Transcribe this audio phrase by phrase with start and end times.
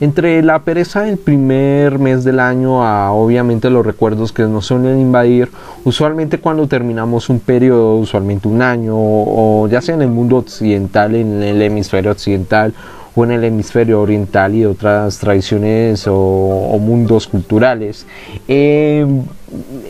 [0.00, 5.00] entre la pereza del primer mes del año a obviamente los recuerdos que nos suelen
[5.00, 5.50] invadir,
[5.84, 11.14] usualmente cuando terminamos un periodo, usualmente un año, o ya sea en el mundo occidental,
[11.14, 12.74] en el hemisferio occidental,
[13.16, 18.06] o en el hemisferio oriental y otras tradiciones o, mundos culturales.
[18.48, 19.06] Eh,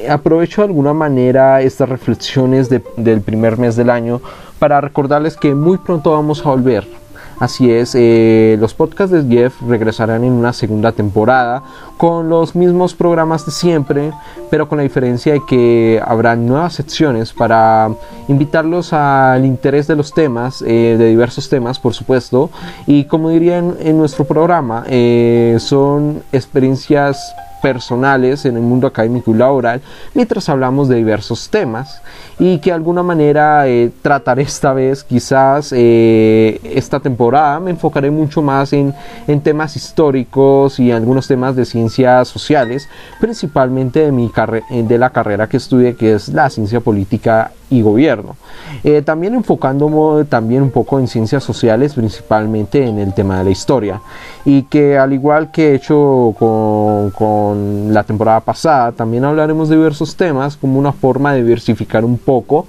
[0.08, 4.20] aprovecho de alguna manera estas reflexiones del primer mes del año
[4.58, 7.03] para recordarles que muy pronto vamos a volver
[7.40, 11.62] Así es, eh, los podcasts de Jeff regresarán en una segunda temporada
[11.96, 14.12] con los mismos programas de siempre,
[14.50, 17.90] pero con la diferencia de que habrá nuevas secciones para
[18.28, 22.50] invitarlos al interés de los temas, eh, de diversos temas, por supuesto.
[22.86, 29.38] Y como dirían en nuestro programa, eh, son experiencias personales en el mundo académico y
[29.38, 29.80] laboral
[30.12, 32.02] mientras hablamos de diversos temas
[32.38, 33.64] y que de alguna manera
[34.02, 37.23] trataré esta vez quizás esta temporada
[37.60, 38.94] me enfocaré mucho más en,
[39.26, 42.88] en, temas históricos y algunos temas de ciencias sociales
[43.20, 44.30] principalmente de, mi
[44.70, 48.36] de la carrera que estudié que es la ciencia política y gobierno.
[48.82, 53.50] Eh, también enfocándome también un poco en ciencias sociales, principalmente en el tema de la
[53.50, 54.00] historia.
[54.44, 59.76] Y que al igual que he hecho con, con la temporada pasada, también hablaremos de
[59.76, 62.66] diversos temas como una forma de diversificar un poco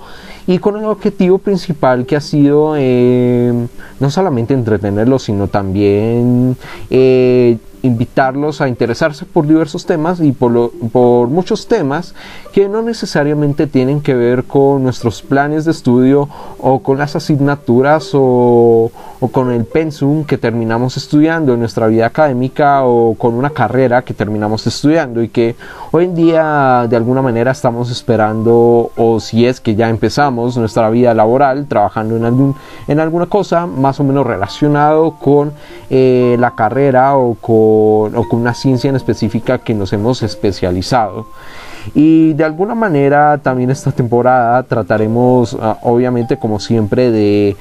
[0.48, 3.52] y con el objetivo principal que ha sido eh,
[4.00, 6.56] no solamente entretenerlos, sino también
[6.90, 12.16] eh, invitarlos a interesarse por diversos temas y por, por muchos temas
[12.54, 18.12] que no necesariamente tienen que ver con nuestros planes de estudio o con las asignaturas
[18.14, 23.50] o, o con el pensum que terminamos estudiando en nuestra vida académica o con una
[23.50, 25.56] carrera que terminamos estudiando y que
[25.92, 30.90] hoy en día de alguna manera estamos esperando o si es que ya empezamos nuestra
[30.90, 32.56] vida laboral trabajando en, algún,
[32.88, 35.54] en alguna cosa más o menos relacionado con
[35.90, 41.28] eh, la carrera o con o con una ciencia en específica que nos hemos especializado.
[41.94, 47.56] Y de alguna manera también esta temporada trataremos, ah, obviamente como siempre, de,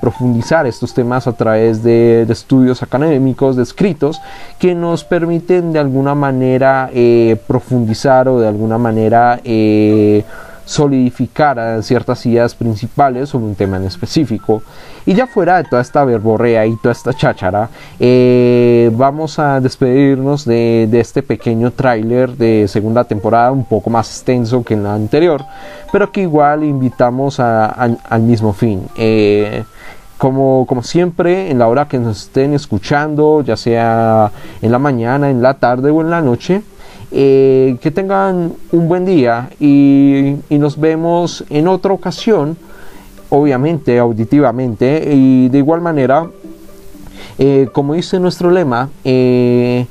[0.00, 4.20] profundizar estos temas a través de, estudios académicos, de escritos,
[4.58, 9.40] que nos permiten de alguna manera eh, profundizar o de alguna manera...
[9.44, 10.24] Eh,
[10.64, 14.62] solidificar ciertas ideas principales sobre un tema en específico.
[15.04, 17.68] Y ya fuera de toda esta verborrea y toda esta cháchara,
[17.98, 24.62] eh, vamos a despedirnos de, este pequeño tráiler de segunda temporada, un poco más extenso
[24.62, 25.44] que en la anterior,
[25.90, 28.86] pero que igual invitamos al mismo fin.
[28.96, 29.64] Eh,
[30.22, 34.30] como, siempre, en la hora que nos estén escuchando, ya sea
[34.60, 36.62] en la mañana, en la tarde o en la noche,
[37.14, 42.56] eh, que tengan un buen día y, nos vemos en otra ocasión,
[43.28, 46.28] obviamente, auditivamente, y de igual manera,
[47.38, 49.86] eh, como dice nuestro lema, eh,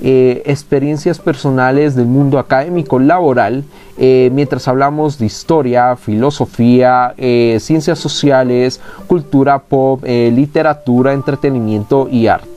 [0.00, 3.64] experiencias personales del mundo académico laboral,
[3.96, 7.14] mientras hablamos de historia, filosofía,
[7.60, 12.55] ciencias sociales, cultura pop, literatura, entretenimiento y arte.